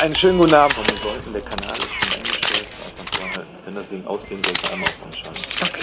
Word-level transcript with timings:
Einen 0.00 0.14
schönen 0.14 0.38
guten 0.38 0.54
Abend. 0.54 0.78
Und 0.78 0.88
wir 0.88 0.96
sollten, 0.96 1.32
der 1.32 1.42
Kanal 1.42 1.76
ist 1.76 1.92
schon 1.92 2.14
eingestellt. 2.14 2.66
Halten. 3.34 3.48
Wenn 3.64 3.74
das 3.74 3.88
Ding 3.88 4.06
ausgehen 4.06 4.40
sollte, 4.44 4.72
einmal 4.72 4.88
auf 4.88 4.94
anschalten. 5.04 5.42
Okay. 5.60 5.82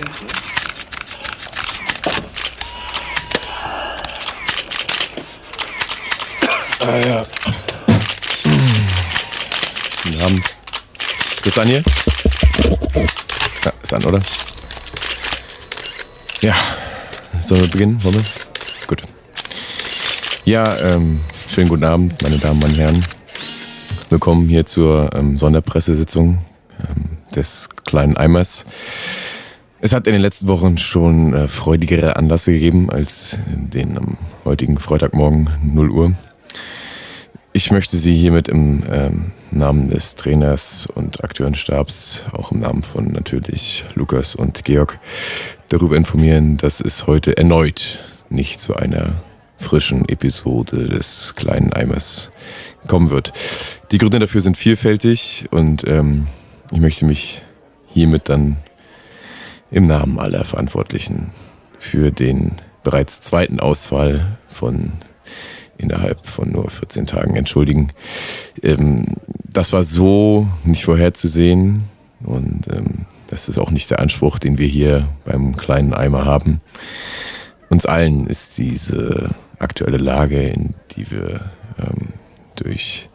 Ah 6.79 6.97
ja. 6.97 7.25
Wir 10.05 10.21
haben. 10.21 10.43
Ist 11.36 11.47
das 11.47 11.57
an 11.57 11.68
hier? 11.68 11.84
Ja, 13.66 13.73
ist 13.84 13.93
an, 13.93 14.05
oder? 14.05 14.21
Ja. 16.39 16.55
Sollen 17.41 17.61
wir 17.61 17.70
beginnen? 17.70 18.02
Wollen 18.02 18.16
wir? 18.16 18.25
Gut. 18.88 19.02
Ja, 20.45 20.77
ähm, 20.77 21.20
schönen 21.54 21.68
guten 21.68 21.84
Abend, 21.84 22.21
meine 22.21 22.38
Damen 22.38 22.63
und 22.63 22.77
Herren. 22.77 23.05
Willkommen 24.16 24.47
hier 24.47 24.66
zur 24.66 25.09
ähm, 25.13 25.36
Sonderpressesitzung 25.36 26.38
ähm, 26.80 27.17
des 27.35 27.67
kleinen 27.84 28.16
Eimers. 28.16 28.66
Es 29.81 29.91
hat 29.91 30.07
in 30.07 30.13
den 30.13 30.21
letzten 30.21 30.48
Wochen 30.48 30.77
schon 30.77 31.34
äh, 31.34 31.49
freudigere 31.49 32.16
Anlässe 32.16 32.54
gegeben 32.54 32.90
als 32.90 33.38
den 33.49 33.98
am 33.98 34.17
heutigen 34.45 34.80
Freitagmorgen 34.80 35.49
0 35.62 35.91
Uhr. 35.91 36.12
Ich 37.52 37.71
möchte 37.71 37.98
Sie 37.98 38.16
hiermit 38.16 38.48
im 38.48 38.84
ähm, 38.90 39.31
Namen 39.52 39.90
des 39.90 40.16
Trainers 40.16 40.88
und 40.95 41.21
Akteurenstabs, 41.21 42.23
auch 42.32 42.54
im 42.54 42.62
Namen 42.62 42.84
von 42.84 43.12
natürlich 43.12 43.84
Lukas 43.95 44.34
und 44.34 44.63
Georg, 44.63 44.98
darüber 45.68 45.98
informieren, 45.98 46.55
dass 46.55 46.79
es 46.79 47.05
heute 47.05 47.35
erneut 47.35 47.99
nicht 48.29 48.62
zu 48.62 48.77
einer 48.77 49.16
frischen 49.66 50.08
Episode 50.08 50.88
des 50.88 51.34
kleinen 51.36 51.74
Eimers 51.74 52.32
kommen 52.88 53.10
wird. 53.10 53.34
Die 53.91 53.98
Gründe 53.98 54.20
dafür 54.20 54.41
sind 54.41 54.58
vielfältig 54.58 55.48
und 55.52 55.88
ähm, 55.88 56.28
ich 56.72 56.80
möchte 56.80 57.05
mich 57.05 57.41
hiermit 57.88 58.30
dann 58.30 58.57
im 59.72 59.88
Namen 59.88 60.20
aller 60.20 60.46
Verantwortlichen 60.46 61.32
für 61.80 62.12
den 62.12 62.54
bereits 62.84 63.22
zweiten 63.22 63.60
Ausfall 63.60 64.38
von 64.47 64.91
innerhalb 65.78 66.25
von 66.28 66.52
nur 66.52 66.69
14 66.69 67.07
Tagen 67.07 67.35
entschuldigen. 67.35 67.91
Ähm, 68.62 69.06
das 69.44 69.74
war 69.74 69.84
so 69.84 70.47
nicht 70.63 70.85
vorherzusehen 70.85 71.85
und 72.24 72.68
ähm, 72.74 73.07
das 73.29 73.50
ist 73.50 73.57
auch 73.57 73.72
nicht 73.72 73.90
der 73.90 74.00
Anspruch, 74.00 74.38
den 74.38 74.59
wir 74.59 74.68
hier 74.68 75.09
beim 75.25 75.57
kleinen 75.57 75.94
Eimer 75.94 76.25
haben. 76.25 76.62
Uns 77.69 77.85
allen 77.85 78.28
ist 78.28 78.57
diese 78.59 79.29
aktuelle 79.59 79.97
Lage, 79.97 80.41
in 80.41 80.75
die 80.95 81.09
wir 81.11 81.39
ähm, 81.79 82.09
durch 82.56 83.09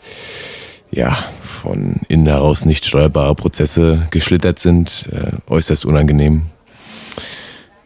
ja, 0.91 1.13
von 1.41 2.01
innen 2.09 2.27
heraus 2.27 2.65
nicht 2.65 2.85
steuerbare 2.85 3.35
Prozesse 3.35 4.07
geschlittert 4.11 4.59
sind, 4.59 5.07
äh, 5.13 5.33
äußerst 5.51 5.85
unangenehm. 5.85 6.47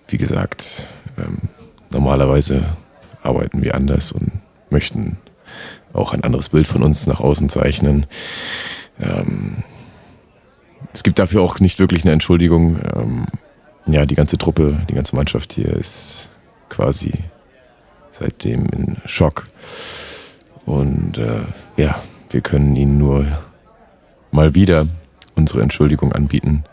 Wie 0.09 0.17
gesagt, 0.17 0.87
ähm, 1.19 1.49
normalerweise 1.91 2.63
arbeiten 3.23 3.63
wir 3.63 3.75
anders 3.75 4.13
und 4.13 4.33
möchten 4.71 5.19
auch 5.93 6.13
ein 6.13 6.25
anderes 6.25 6.49
Bild 6.49 6.67
von 6.67 6.83
uns 6.83 7.07
nach 7.07 7.21
außen 7.21 7.49
zeichnen. 7.49 8.07
Ähm, 9.01 9.57
es 10.93 11.03
gibt 11.03 11.19
dafür 11.19 11.43
auch 11.43 11.61
nicht 11.61 11.79
wirklich 11.79 12.05
eine 12.05 12.13
Entschuldigung. 12.13 12.79
Ähm, 12.95 13.27
ja, 13.87 14.07
die 14.07 14.15
ganze 14.15 14.39
Truppe, 14.39 14.77
die 14.89 14.95
ganze 14.95 15.15
Mannschaft 15.17 15.53
hier 15.53 15.69
ist 15.69 16.31
quasi 16.69 17.13
seitdem 18.15 18.67
in 18.67 18.97
Schock. 19.07 19.47
Und 20.67 21.19
äh, 21.19 21.43
ja, 21.77 22.01
wir 22.31 22.41
können 22.41 22.77
ihnen 22.77 22.99
nur 22.99 23.27
mal 24.31 24.55
wieder 24.55 24.87
unsere 25.35 25.63
Entschuldigung 25.63 26.13
anbieten 26.13 26.65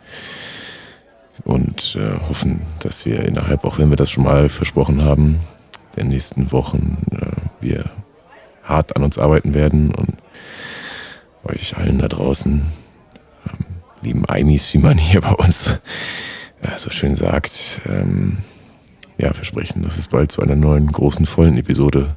und 1.44 1.98
äh, 2.00 2.20
hoffen, 2.30 2.62
dass 2.80 3.06
wir 3.06 3.26
innerhalb, 3.26 3.66
auch 3.66 3.80
wenn 3.80 3.90
wir 3.90 3.98
das 3.98 4.12
schon 4.12 4.24
mal 4.24 4.50
versprochen 4.50 5.04
haben, 5.04 5.40
der 5.96 6.06
nächsten 6.06 6.52
Wochen 6.52 6.98
äh, 7.12 7.26
wir 7.60 7.86
hart 8.64 8.96
an 8.96 9.04
uns 9.04 9.18
arbeiten 9.18 9.54
werden 9.54 9.94
und 9.96 10.18
euch 11.44 11.76
allen 11.76 11.98
da 11.98 12.08
draußen, 12.08 12.62
ähm, 13.48 13.66
lieben 14.02 14.26
Eimis, 14.26 14.74
wie 14.74 14.78
man 14.78 14.98
hier 14.98 15.22
bei 15.22 15.34
uns 15.34 15.80
äh, 16.62 16.78
so 16.78 16.92
schön 16.92 17.16
sagt, 17.16 17.82
ähm, 17.88 18.38
ja, 19.22 19.34
versprechen, 19.34 19.84
dass 19.84 19.98
es 19.98 20.08
bald 20.08 20.32
zu 20.32 20.42
einer 20.42 20.56
neuen 20.56 20.88
großen 20.88 21.26
vollen 21.26 21.58
Episode 21.58 22.10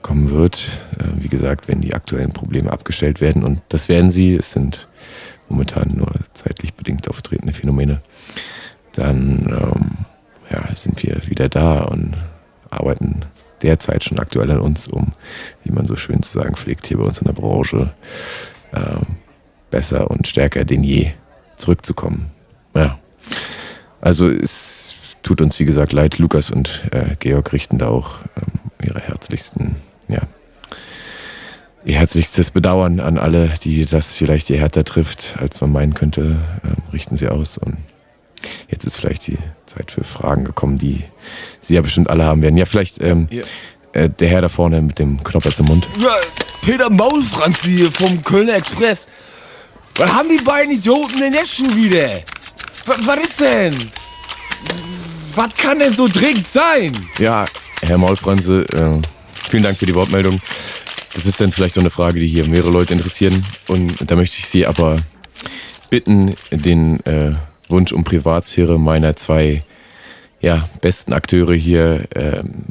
kommen 0.00 0.30
wird. 0.30 0.68
Äh, 0.98 1.22
wie 1.22 1.28
gesagt, 1.28 1.68
wenn 1.68 1.80
die 1.80 1.94
aktuellen 1.94 2.32
Probleme 2.32 2.72
abgestellt 2.72 3.20
werden 3.20 3.44
und 3.44 3.60
das 3.68 3.88
werden 3.88 4.10
sie, 4.10 4.36
es 4.36 4.52
sind 4.52 4.88
momentan 5.48 5.90
nur 5.94 6.12
zeitlich 6.32 6.74
bedingt 6.74 7.08
auftretende 7.10 7.52
Phänomene, 7.52 8.00
dann 8.92 9.46
ähm, 9.50 10.06
ja, 10.50 10.74
sind 10.74 11.02
wir 11.02 11.20
wieder 11.26 11.48
da 11.48 11.80
und 11.82 12.16
arbeiten 12.70 13.24
derzeit 13.62 14.04
schon 14.04 14.20
aktuell 14.20 14.50
an 14.52 14.60
uns, 14.60 14.86
um, 14.86 15.12
wie 15.64 15.72
man 15.72 15.86
so 15.86 15.96
schön 15.96 16.22
zu 16.22 16.38
sagen 16.38 16.54
pflegt, 16.54 16.86
hier 16.86 16.98
bei 16.98 17.04
uns 17.04 17.18
in 17.18 17.26
der 17.26 17.32
Branche 17.32 17.92
äh, 18.72 19.04
besser 19.70 20.10
und 20.10 20.26
stärker 20.26 20.64
denn 20.64 20.84
je 20.84 21.12
zurückzukommen. 21.56 22.30
Ja. 22.74 22.98
Also 24.00 24.28
es 24.28 24.96
tut 25.22 25.40
uns, 25.40 25.58
wie 25.58 25.64
gesagt, 25.64 25.92
leid. 25.92 26.18
Lukas 26.18 26.50
und 26.50 26.82
äh, 26.92 27.16
Georg 27.18 27.52
richten 27.52 27.78
da 27.78 27.88
auch 27.88 28.16
ähm, 28.36 28.60
ihre 28.86 29.00
herzlichsten, 29.00 29.76
ja, 30.08 30.20
ihr 31.84 31.98
herzlichstes 31.98 32.50
Bedauern 32.50 33.00
an 33.00 33.18
alle, 33.18 33.50
die 33.64 33.84
das 33.84 34.16
vielleicht 34.16 34.50
ihr 34.50 34.58
härter 34.58 34.84
trifft, 34.84 35.36
als 35.40 35.60
man 35.60 35.72
meinen 35.72 35.94
könnte, 35.94 36.36
äh, 36.62 36.92
richten 36.92 37.16
sie 37.16 37.28
aus. 37.28 37.58
Und 37.58 37.76
jetzt 38.68 38.84
ist 38.84 38.96
vielleicht 38.96 39.26
die 39.26 39.38
Zeit 39.66 39.90
für 39.90 40.04
Fragen 40.04 40.44
gekommen, 40.44 40.78
die 40.78 41.04
Sie 41.60 41.74
ja 41.74 41.82
bestimmt 41.82 42.10
alle 42.10 42.24
haben 42.24 42.42
werden. 42.42 42.56
Ja, 42.56 42.64
vielleicht 42.66 43.00
ähm, 43.02 43.28
Ja. 43.30 43.42
äh, 43.92 44.08
der 44.10 44.28
Herr 44.28 44.40
da 44.42 44.48
vorne 44.48 44.80
mit 44.82 44.98
dem 44.98 45.22
Knoppers 45.22 45.58
im 45.58 45.66
Mund. 45.66 45.86
Ja, 46.00 46.14
Peter 46.62 46.90
Maulfranz 46.90 47.62
hier 47.62 47.90
vom 47.92 48.22
Kölner 48.24 48.54
Express. 48.56 49.08
Was 49.96 50.12
haben 50.12 50.28
die 50.28 50.42
beiden 50.42 50.72
Idioten 50.72 51.18
denn 51.20 51.32
jetzt 51.34 51.54
schon 51.56 51.74
wieder? 51.76 52.08
Was, 52.86 53.06
was 53.06 53.16
ist 53.18 53.40
denn? 53.40 53.74
Was 55.34 55.54
kann 55.56 55.78
denn 55.78 55.92
so 55.92 56.08
dringend 56.08 56.46
sein? 56.46 56.92
Ja, 57.18 57.46
Herr 57.82 57.98
Maulfranse, 57.98 58.62
äh, 58.74 59.00
vielen 59.48 59.62
Dank 59.62 59.78
für 59.78 59.86
die 59.86 59.94
Wortmeldung. 59.94 60.40
Das 61.14 61.26
ist 61.26 61.40
dann 61.40 61.52
vielleicht 61.52 61.76
auch 61.76 61.82
eine 61.82 61.90
Frage, 61.90 62.20
die 62.20 62.28
hier 62.28 62.46
mehrere 62.46 62.70
Leute 62.70 62.94
interessieren. 62.94 63.44
Und 63.68 63.94
da 64.10 64.16
möchte 64.16 64.36
ich 64.38 64.46
Sie 64.46 64.66
aber 64.66 64.96
bitten, 65.88 66.34
den 66.50 67.04
äh, 67.06 67.32
Wunsch 67.68 67.92
um 67.92 68.04
Privatsphäre 68.04 68.78
meiner 68.78 69.16
zwei 69.16 69.62
ja, 70.40 70.68
besten 70.80 71.12
Akteure 71.12 71.54
hier 71.54 72.06
ähm, 72.14 72.66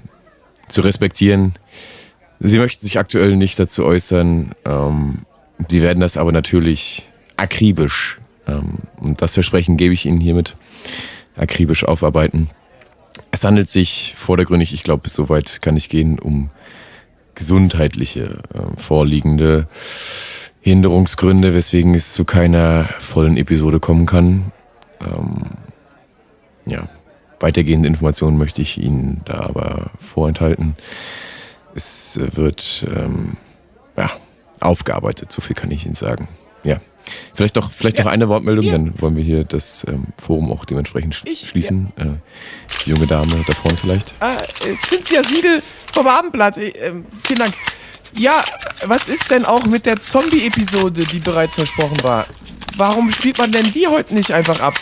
zu 0.67 0.81
respektieren. 0.81 1.53
Sie 2.39 2.57
möchten 2.57 2.85
sich 2.85 2.97
aktuell 2.97 3.35
nicht 3.35 3.59
dazu 3.59 3.83
äußern. 3.83 4.53
Ähm, 4.65 5.19
Sie 5.67 5.81
werden 5.81 5.99
das 5.99 6.15
aber 6.15 6.31
natürlich 6.31 7.09
akribisch, 7.35 8.17
ähm, 8.47 8.79
und 8.97 9.21
das 9.21 9.33
Versprechen 9.33 9.77
gebe 9.77 9.93
ich 9.93 10.05
Ihnen 10.05 10.21
hiermit, 10.21 10.55
akribisch 11.39 11.83
aufarbeiten. 11.83 12.49
Es 13.31 13.43
handelt 13.43 13.69
sich 13.69 14.13
vordergründig, 14.15 14.73
ich 14.73 14.83
glaube, 14.83 15.09
so 15.09 15.29
weit 15.29 15.61
kann 15.61 15.77
ich 15.77 15.89
gehen, 15.89 16.19
um 16.19 16.49
gesundheitliche 17.35 18.39
äh, 18.53 18.77
vorliegende 18.77 19.67
Hinderungsgründe, 20.61 21.53
weswegen 21.53 21.95
es 21.95 22.13
zu 22.13 22.25
keiner 22.25 22.83
vollen 22.99 23.37
Episode 23.37 23.79
kommen 23.79 24.05
kann. 24.05 24.51
Ähm, 25.01 25.51
ja, 26.65 26.89
weitergehende 27.39 27.87
Informationen 27.87 28.37
möchte 28.37 28.61
ich 28.61 28.77
Ihnen 28.77 29.21
da 29.25 29.39
aber 29.39 29.91
vorenthalten. 29.99 30.75
Es 31.75 32.19
wird 32.21 32.85
ähm, 32.93 33.37
ja, 33.95 34.11
aufgearbeitet, 34.59 35.31
so 35.31 35.41
viel 35.41 35.55
kann 35.55 35.71
ich 35.71 35.85
Ihnen 35.85 35.95
sagen. 35.95 36.27
Ja. 36.63 36.77
Vielleicht 37.33 37.55
doch, 37.57 37.71
vielleicht 37.71 37.97
noch 37.99 38.05
eine 38.07 38.27
Wortmeldung, 38.27 38.65
Ja. 38.65 38.71
dann 38.73 38.99
wollen 39.01 39.15
wir 39.15 39.23
hier 39.23 39.43
das 39.43 39.85
ähm, 39.87 40.07
Forum 40.17 40.51
auch 40.51 40.65
dementsprechend 40.65 41.15
sch 41.15 41.23
Ich- 41.25 41.49
schließen. 41.49 41.91
Äh, 41.95 42.05
die 42.85 42.89
junge 42.91 43.07
Dame 43.07 43.33
da 43.47 43.53
vorne 43.53 43.77
vielleicht. 43.77 44.13
Ah, 44.19 44.33
äh, 44.65 44.75
Cynthia 44.75 45.23
Siegel 45.23 45.61
vom 45.93 46.07
Abendblatt. 46.07 46.57
Äh, 46.57 46.69
ähm, 46.69 47.05
vielen 47.23 47.39
Dank. 47.39 47.53
Ja, 48.17 48.43
was 48.85 49.07
ist 49.07 49.29
denn 49.29 49.45
auch 49.45 49.65
mit 49.65 49.85
der 49.85 50.01
Zombie-Episode, 50.01 51.05
die 51.05 51.19
bereits 51.19 51.55
versprochen 51.55 52.01
war? 52.03 52.25
Warum 52.77 53.11
spielt 53.11 53.37
man 53.37 53.51
denn 53.51 53.71
die 53.71 53.87
heute 53.87 54.13
nicht 54.15 54.31
einfach 54.31 54.59
ab, 54.61 54.73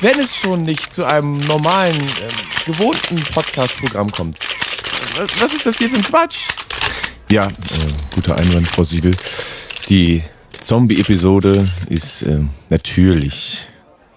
wenn 0.00 0.18
es 0.20 0.36
schon 0.36 0.60
nicht 0.62 0.92
zu 0.92 1.04
einem 1.04 1.36
normalen, 1.38 1.96
ähm, 1.96 2.64
gewohnten 2.66 3.16
Podcast-Programm 3.34 4.10
kommt? 4.12 4.38
Was, 5.16 5.28
was 5.40 5.54
ist 5.54 5.66
das 5.66 5.78
hier 5.78 5.88
für 5.90 5.96
ein 5.96 6.02
Quatsch? 6.04 6.46
Ja, 7.30 7.46
äh, 7.48 7.52
guter 8.14 8.38
Einwand, 8.38 8.68
Frau 8.68 8.84
Siegel. 8.84 9.10
Die 9.88 10.22
Zombie-Episode 10.66 11.68
ist 11.88 12.22
äh, 12.22 12.40
natürlich, 12.70 13.68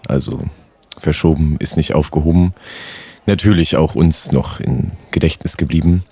also 0.08 0.40
verschoben, 0.98 1.58
ist 1.60 1.78
nicht 1.78 1.94
aufgehoben. 1.94 2.54
Natürlich 3.28 3.78
auch 3.78 3.94
uns 3.94 4.32
noch 4.32 4.60
im 4.60 4.94
Gedächtnis 5.12 5.58
geblieben. 5.58 6.04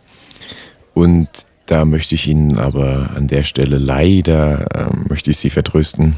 Und 0.94 1.28
da 1.66 1.86
möchte 1.86 2.14
ich 2.14 2.28
Ihnen 2.28 2.56
aber 2.60 3.10
an 3.16 3.28
der 3.28 3.42
Stelle 3.42 3.80
leider, 3.80 4.68
ähm, 4.76 5.08
möchte 5.10 5.32
ich 5.32 5.38
Sie 5.40 5.50
vertrösten, 5.50 6.16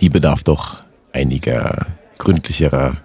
die 0.00 0.08
bedarf 0.08 0.42
doch 0.42 0.78
einiger 1.12 1.86
gründlicherer 2.18 2.96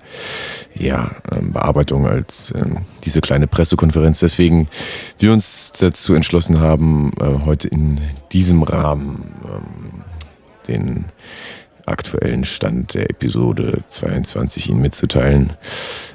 ja, 0.76 1.12
ähm, 1.32 1.54
Bearbeitung 1.54 2.08
als 2.08 2.54
ähm, 2.56 2.80
diese 3.06 3.22
kleine 3.22 3.48
Pressekonferenz. 3.48 4.20
Deswegen 4.20 4.68
wir 5.20 5.34
uns 5.34 5.72
dazu 5.80 6.14
entschlossen 6.14 6.60
haben, 6.60 7.12
äh, 7.20 7.46
heute 7.46 7.68
in 7.68 8.02
diesem 8.32 8.64
Rahmen 8.64 9.34
ähm, 9.46 10.04
den 10.68 11.06
aktuellen 11.86 12.46
Stand 12.46 12.94
der 12.94 13.10
Episode 13.10 13.84
22 13.88 14.70
Ihnen 14.70 14.82
mitzuteilen. 14.82 15.54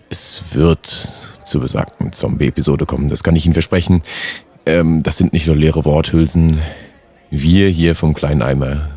Es 0.09 0.55
wird 0.55 0.87
zur 1.45 1.61
besagten 1.61 2.13
Zombie-Episode 2.13 2.87
kommen, 2.87 3.09
das 3.09 3.23
kann 3.23 3.37
ich 3.37 3.45
Ihnen 3.45 3.55
versprechen. 3.55 4.03
Ähm, 4.67 5.03
das 5.03 5.19
sind 5.19 5.33
nicht 5.33 5.47
nur 5.47 5.57
leere 5.57 5.85
Worthülsen. 5.85 6.59
Wir 7.31 7.69
hier 7.69 7.95
vom 7.95 8.15
kleinen 8.15 8.43
Eimer 8.43 8.89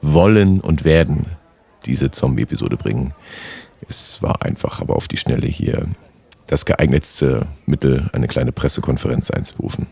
wollen 0.00 0.60
und 0.60 0.84
werden 0.84 1.26
diese 1.86 2.10
Zombie-Episode 2.10 2.76
bringen. 2.76 3.14
Es 3.88 4.22
war 4.22 4.42
einfach, 4.42 4.80
aber 4.80 4.96
auf 4.96 5.08
die 5.08 5.16
Schnelle 5.16 5.46
hier 5.46 5.86
das 6.46 6.66
geeignetste 6.66 7.46
Mittel, 7.66 8.10
eine 8.12 8.28
kleine 8.28 8.52
Pressekonferenz 8.52 9.30
einzuberufen. 9.30 9.86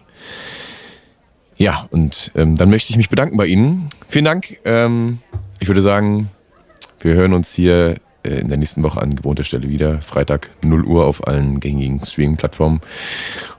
Ja, 1.56 1.86
und 1.90 2.32
ähm, 2.34 2.56
dann 2.56 2.70
möchte 2.70 2.90
ich 2.90 2.96
mich 2.96 3.08
bedanken 3.08 3.36
bei 3.36 3.46
Ihnen. 3.46 3.88
Vielen 4.08 4.24
Dank. 4.24 4.58
Ähm, 4.64 5.18
ich 5.60 5.68
würde 5.68 5.82
sagen, 5.82 6.28
wir 7.00 7.14
hören 7.14 7.34
uns 7.34 7.54
hier 7.54 8.00
äh, 8.24 8.40
in 8.40 8.48
der 8.48 8.56
nächsten 8.56 8.82
Woche 8.82 9.00
an 9.00 9.16
gewohnter 9.16 9.44
Stelle 9.44 9.68
wieder. 9.68 10.00
Freitag 10.02 10.50
0 10.62 10.84
Uhr 10.84 11.06
auf 11.06 11.26
allen 11.26 11.60
gängigen 11.60 12.04
Streaming-Plattformen. 12.04 12.80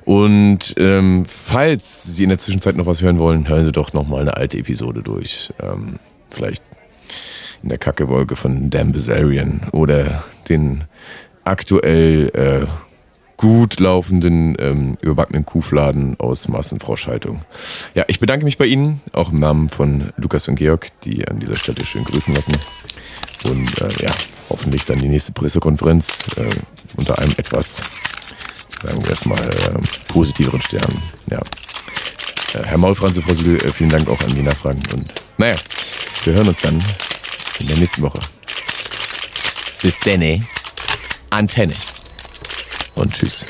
Und 0.05 0.73
ähm, 0.77 1.23
falls 1.25 2.03
Sie 2.03 2.23
in 2.23 2.29
der 2.29 2.39
Zwischenzeit 2.39 2.75
noch 2.75 2.85
was 2.85 3.01
hören 3.01 3.19
wollen, 3.19 3.47
hören 3.47 3.65
Sie 3.65 3.71
doch 3.71 3.93
noch 3.93 4.07
mal 4.07 4.21
eine 4.21 4.35
alte 4.35 4.57
Episode 4.57 5.01
durch. 5.01 5.53
Ähm, 5.61 5.99
vielleicht 6.29 6.63
in 7.63 7.69
der 7.69 7.77
Kackewolke 7.77 8.35
von 8.35 8.69
Dan 8.69 8.91
Bazarian 8.91 9.61
oder 9.71 10.23
den 10.49 10.83
aktuell 11.45 12.29
äh, 12.35 12.67
gut 13.37 13.79
laufenden, 13.79 14.55
ähm, 14.59 14.97
überbackenen 15.01 15.45
Kuhfladen 15.45 16.19
aus 16.19 16.47
Massenfroschhaltung. 16.47 17.41
Ja, 17.95 18.03
ich 18.07 18.19
bedanke 18.19 18.45
mich 18.45 18.57
bei 18.57 18.65
Ihnen, 18.65 19.01
auch 19.11 19.31
im 19.31 19.37
Namen 19.37 19.69
von 19.69 20.13
Lukas 20.17 20.47
und 20.47 20.55
Georg, 20.55 20.89
die 21.03 21.27
an 21.27 21.39
dieser 21.39 21.57
Stelle 21.57 21.83
schön 21.83 22.03
grüßen 22.03 22.33
lassen. 22.35 22.53
Und 23.45 23.81
äh, 23.81 24.03
ja, 24.03 24.11
hoffentlich 24.49 24.85
dann 24.85 24.99
die 24.99 25.09
nächste 25.09 25.31
Pressekonferenz 25.31 26.27
äh, 26.37 26.49
unter 26.95 27.17
einem 27.19 27.33
etwas, 27.37 27.83
sagen 28.81 29.01
wir 29.01 29.09
erstmal, 29.09 29.41
äh, 29.41 29.79
positiveren 30.07 30.61
Stern. 30.61 30.93
Ja. 31.29 31.39
Äh, 32.53 32.65
Herr 32.65 32.77
Maulfranze, 32.77 33.21
Frau 33.21 33.33
Sügel, 33.33 33.57
äh, 33.57 33.69
vielen 33.71 33.89
Dank 33.89 34.09
auch 34.09 34.21
an 34.21 34.35
die 34.35 34.41
Nachfragen. 34.41 34.81
Und 34.93 35.05
naja, 35.37 35.55
wir 36.23 36.33
hören 36.33 36.47
uns 36.47 36.61
dann 36.61 36.79
in 37.59 37.67
der 37.67 37.77
nächsten 37.77 38.01
Woche. 38.01 38.19
Bis 39.81 39.99
denne. 39.99 40.45
Antenne. 41.29 41.75
Und 42.95 43.13
tschüss. 43.13 43.45